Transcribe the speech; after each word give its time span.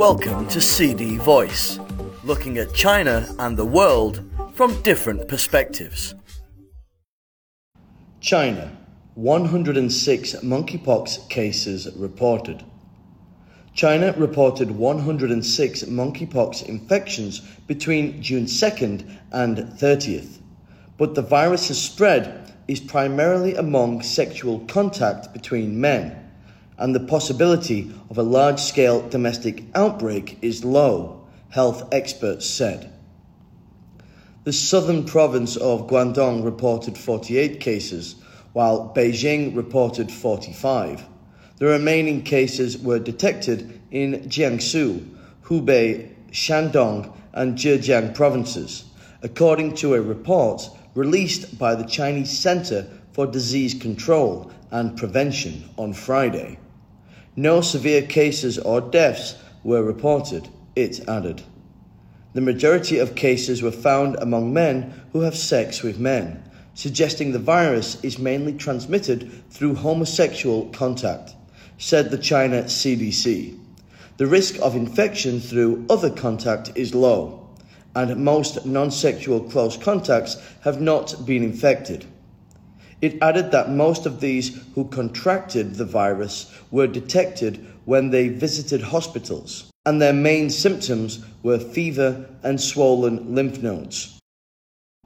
Welcome 0.00 0.48
to 0.48 0.62
CD 0.62 1.18
Voice, 1.18 1.78
looking 2.24 2.56
at 2.56 2.72
China 2.72 3.28
and 3.38 3.54
the 3.54 3.66
world 3.66 4.24
from 4.54 4.80
different 4.80 5.28
perspectives. 5.28 6.14
China 8.18 8.74
106 9.16 10.36
monkeypox 10.36 11.28
cases 11.28 11.86
reported. 11.96 12.64
China 13.74 14.14
reported 14.16 14.70
106 14.70 15.82
monkeypox 15.82 16.66
infections 16.66 17.40
between 17.66 18.22
June 18.22 18.46
2nd 18.46 19.18
and 19.32 19.58
30th, 19.58 20.38
but 20.96 21.14
the 21.14 21.20
virus's 21.20 21.78
spread 21.78 22.54
is 22.68 22.80
primarily 22.80 23.54
among 23.54 24.00
sexual 24.00 24.60
contact 24.60 25.34
between 25.34 25.78
men 25.78 26.29
and 26.80 26.94
the 26.94 27.00
possibility 27.00 27.92
of 28.08 28.16
a 28.16 28.22
large 28.22 28.58
scale 28.58 29.06
domestic 29.08 29.64
outbreak 29.74 30.38
is 30.40 30.64
low, 30.64 31.24
health 31.50 31.86
experts 31.92 32.46
said. 32.46 32.90
The 34.44 34.52
southern 34.54 35.04
province 35.04 35.56
of 35.56 35.86
Guangdong 35.88 36.42
reported 36.42 36.96
48 36.96 37.60
cases, 37.60 38.16
while 38.54 38.92
Beijing 38.96 39.54
reported 39.54 40.10
45. 40.10 41.06
The 41.58 41.66
remaining 41.66 42.22
cases 42.22 42.78
were 42.78 42.98
detected 42.98 43.78
in 43.90 44.14
Jiangsu, 44.30 45.06
Hubei, 45.44 46.14
Shandong, 46.32 47.14
and 47.34 47.58
Zhejiang 47.58 48.14
provinces, 48.14 48.84
according 49.22 49.74
to 49.76 49.94
a 49.94 50.00
report 50.00 50.70
released 50.94 51.58
by 51.58 51.74
the 51.74 51.84
Chinese 51.84 52.36
Center 52.36 52.88
for 53.12 53.26
Disease 53.26 53.74
Control 53.74 54.50
and 54.70 54.96
Prevention 54.96 55.68
on 55.76 55.92
Friday. 55.92 56.58
No 57.36 57.60
severe 57.60 58.02
cases 58.02 58.58
or 58.58 58.80
deaths 58.80 59.36
were 59.62 59.82
reported, 59.82 60.48
it 60.74 61.08
added. 61.08 61.42
The 62.32 62.40
majority 62.40 62.98
of 62.98 63.14
cases 63.14 63.62
were 63.62 63.70
found 63.70 64.16
among 64.16 64.52
men 64.52 64.94
who 65.12 65.20
have 65.20 65.36
sex 65.36 65.82
with 65.82 65.98
men, 65.98 66.42
suggesting 66.74 67.32
the 67.32 67.38
virus 67.38 67.98
is 68.02 68.18
mainly 68.18 68.52
transmitted 68.52 69.30
through 69.50 69.74
homosexual 69.76 70.66
contact, 70.70 71.34
said 71.78 72.10
the 72.10 72.18
China 72.18 72.64
CDC. 72.64 73.56
The 74.16 74.26
risk 74.26 74.56
of 74.60 74.76
infection 74.76 75.40
through 75.40 75.86
other 75.88 76.10
contact 76.10 76.72
is 76.74 76.94
low, 76.94 77.48
and 77.94 78.24
most 78.24 78.66
non 78.66 78.90
sexual 78.90 79.40
close 79.40 79.76
contacts 79.76 80.36
have 80.62 80.80
not 80.80 81.26
been 81.26 81.42
infected. 81.42 82.06
It 83.02 83.16
added 83.22 83.50
that 83.52 83.70
most 83.70 84.04
of 84.04 84.20
these 84.20 84.60
who 84.74 84.84
contracted 84.84 85.76
the 85.76 85.86
virus 85.86 86.52
were 86.70 86.86
detected 86.86 87.66
when 87.86 88.10
they 88.10 88.28
visited 88.28 88.82
hospitals, 88.82 89.70
and 89.86 90.02
their 90.02 90.12
main 90.12 90.50
symptoms 90.50 91.20
were 91.42 91.58
fever 91.58 92.26
and 92.42 92.60
swollen 92.60 93.34
lymph 93.34 93.62
nodes. 93.62 94.18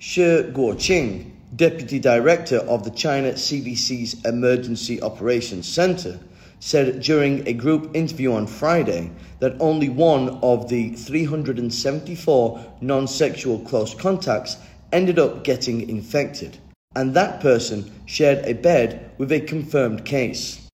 Shi 0.01 0.23
Guoqing, 0.23 1.31
deputy 1.55 2.01
director 2.01 2.59
of 2.59 2.83
the 2.83 2.91
China 2.91 3.33
CDC's 3.33 4.25
Emergency 4.25 5.01
Operations 5.01 5.69
Center, 5.69 6.19
said 6.59 7.01
during 7.01 7.47
a 7.47 7.53
group 7.53 7.95
interview 7.95 8.33
on 8.33 8.49
Friday 8.49 9.13
that 9.39 9.57
only 9.61 9.89
one 9.89 10.31
of 10.43 10.69
the 10.69 10.91
374 10.91 12.75
non 12.81 13.07
sexual 13.07 13.61
close 13.61 13.95
contacts 13.95 14.57
ended 14.93 15.19
up 15.21 15.45
getting 15.45 15.89
infected 15.89 16.59
and 16.97 17.15
that 17.15 17.41
person 17.41 17.91
shared 18.07 18.45
a 18.45 18.55
bed 18.55 19.11
with 19.19 19.33
a 19.33 19.41
confirmed 19.41 20.05
case. 20.05 20.69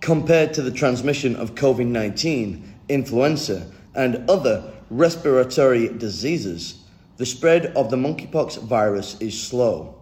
Compared 0.00 0.54
to 0.54 0.62
the 0.62 0.70
transmission 0.70 1.34
of 1.36 1.54
COVID 1.54 1.86
19, 1.86 2.74
influenza, 2.88 3.70
and 3.94 4.28
other 4.30 4.72
respiratory 4.90 5.88
diseases, 5.88 6.82
the 7.16 7.26
spread 7.26 7.66
of 7.76 7.90
the 7.90 7.96
monkeypox 7.96 8.62
virus 8.62 9.16
is 9.20 9.40
slow. 9.40 10.00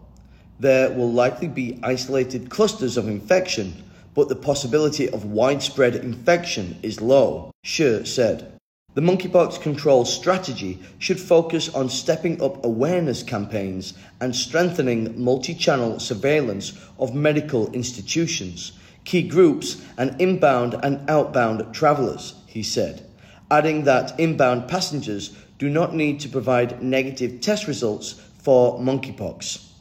There 0.60 0.90
will 0.90 1.10
likely 1.10 1.48
be 1.48 1.80
isolated 1.82 2.50
clusters 2.50 2.96
of 2.96 3.08
infection, 3.08 3.84
but 4.14 4.28
the 4.28 4.36
possibility 4.36 5.08
of 5.10 5.24
widespread 5.24 5.96
infection 5.96 6.78
is 6.82 7.00
low, 7.00 7.50
Shi 7.64 8.04
said. 8.04 8.55
The 8.96 9.02
monkeypox 9.02 9.60
control 9.60 10.06
strategy 10.06 10.78
should 10.98 11.20
focus 11.20 11.68
on 11.74 11.90
stepping 11.90 12.40
up 12.40 12.64
awareness 12.64 13.22
campaigns 13.22 13.92
and 14.22 14.34
strengthening 14.34 15.22
multi 15.22 15.52
channel 15.52 16.00
surveillance 16.00 16.72
of 16.98 17.14
medical 17.14 17.70
institutions, 17.72 18.72
key 19.04 19.28
groups, 19.28 19.82
and 19.98 20.18
inbound 20.18 20.76
and 20.82 21.10
outbound 21.10 21.74
travellers, 21.74 22.36
he 22.46 22.62
said, 22.62 23.06
adding 23.50 23.84
that 23.84 24.18
inbound 24.18 24.66
passengers 24.66 25.36
do 25.58 25.68
not 25.68 25.94
need 25.94 26.18
to 26.20 26.30
provide 26.30 26.82
negative 26.82 27.42
test 27.42 27.68
results 27.68 28.14
for 28.38 28.78
monkeypox. 28.80 29.75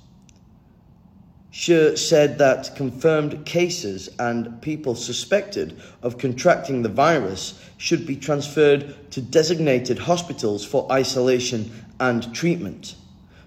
Shi 1.57 1.95
said 1.95 2.37
that 2.39 2.75
confirmed 2.75 3.45
cases 3.45 4.09
and 4.19 4.61
people 4.61 4.93
suspected 4.93 5.79
of 6.03 6.17
contracting 6.17 6.81
the 6.81 6.89
virus 6.89 7.57
should 7.77 8.05
be 8.05 8.17
transferred 8.17 9.09
to 9.11 9.21
designated 9.21 9.99
hospitals 9.99 10.65
for 10.65 10.85
isolation 10.91 11.71
and 11.97 12.35
treatment. 12.35 12.95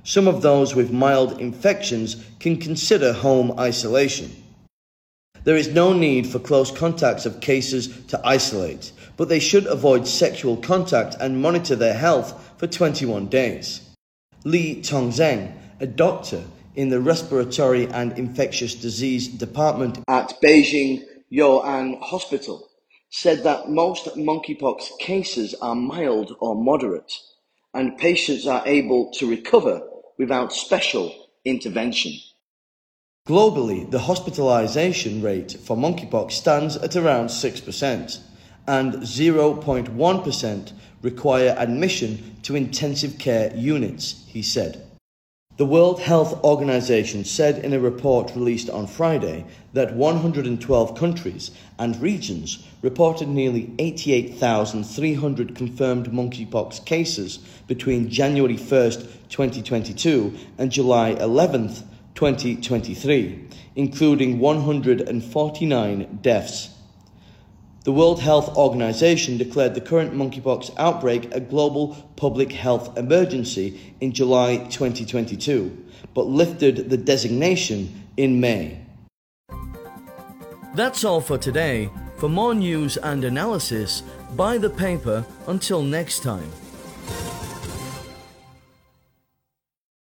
Some 0.05 0.27
of 0.27 0.41
those 0.41 0.75
with 0.75 0.91
mild 0.91 1.39
infections 1.39 2.25
can 2.41 2.57
consider 2.57 3.13
home 3.13 3.53
isolation. 3.59 4.31
There 5.45 5.59
is 5.59 5.69
no 5.69 5.93
need 5.93 6.27
for 6.27 6.39
close 6.39 6.71
contacts 6.71 7.27
of 7.27 7.43
cases 7.43 7.95
to 8.07 8.19
isolate, 8.27 8.91
but 9.19 9.29
they 9.29 9.39
should 9.39 9.67
avoid 9.67 10.09
sexual 10.09 10.57
contact 10.57 11.15
and 11.21 11.43
monitor 11.43 11.77
their 11.77 11.93
health 11.93 12.55
for 12.57 12.67
21 12.67 13.27
days. 13.27 13.83
Li 14.45 14.77
Tongzeng, 14.77 15.53
a 15.79 15.87
doctor 15.87 16.43
in 16.75 16.89
the 16.89 17.01
Respiratory 17.01 17.87
and 17.87 18.19
Infectious 18.19 18.75
Disease 18.75 19.29
Department 19.29 19.99
at 20.09 20.35
Beijing 20.43 21.03
You'an 21.31 22.01
Hospital, 22.01 22.69
said 23.11 23.43
that 23.43 23.71
most 23.71 24.07
monkeypox 24.17 24.99
cases 24.99 25.55
are 25.61 25.75
mild 25.75 26.37
or 26.41 26.55
moderate, 26.55 27.13
and 27.75 27.99
patients 27.99 28.47
are 28.47 28.63
able 28.67 29.11
to 29.13 29.29
recover 29.29 29.83
without 30.19 30.53
special 30.53 31.15
intervention. 31.45 32.13
Globally, 33.27 33.91
the 33.91 34.01
hospitalization 34.01 35.21
rate 35.23 35.53
for 35.53 35.77
monkeypox 35.77 36.33
stands 36.33 36.77
at 36.77 36.97
around 36.97 37.27
6%, 37.27 38.21
and 38.67 38.95
0.1% 38.95 40.73
require 41.03 41.55
admission 41.59 42.37
to 42.43 42.57
intensive 42.57 43.19
care 43.19 43.55
units, 43.55 44.25
he 44.29 44.43
said. 44.43 44.88
The 45.59 45.67
World 45.67 45.99
Health 45.99 46.45
Organization 46.45 47.25
said 47.25 47.65
in 47.65 47.73
a 47.73 47.81
report 47.81 48.31
released 48.37 48.71
on 48.71 48.87
Friday 48.87 49.45
that 49.73 49.93
112 49.93 50.95
countries 50.97 51.51
and 51.81 52.01
regions 52.01 52.65
reported 52.81 53.27
nearly 53.27 53.75
88,300 53.81 55.57
confirmed 55.57 56.13
monkeypox 56.13 56.85
cases 56.85 57.39
between 57.67 58.09
January 58.09 58.57
1st, 58.57 59.09
2022 59.31 60.33
and 60.59 60.71
July 60.71 61.17
11th, 61.17 61.83
2023, 62.15 63.49
including 63.75 64.39
149 64.39 66.19
deaths. 66.23 66.78
The 67.89 67.93
World 67.93 68.21
Health 68.21 68.55
Organization 68.55 69.39
declared 69.39 69.75
the 69.75 69.81
current 69.81 70.13
monkeypox 70.13 70.75
outbreak 70.77 71.35
a 71.35 71.41
global 71.41 71.97
public 72.17 72.53
health 72.53 72.99
emergency 72.99 73.81
in 74.03 74.13
July 74.13 74.59
2022, 74.69 75.87
but 76.13 76.27
lifted 76.27 76.91
the 76.91 76.99
designation 76.99 78.05
in 78.19 78.41
May. 78.41 78.85
That's 80.75 81.03
all 81.03 81.23
for 81.23 81.39
today. 81.39 81.89
For 82.19 82.29
more 82.29 82.55
news 82.55 82.99
and 82.99 83.25
analysis, 83.25 84.03
buy 84.37 84.59
the 84.59 84.69
paper. 84.69 85.25
Until 85.47 85.83
next 85.83 86.23
time. 86.23 86.53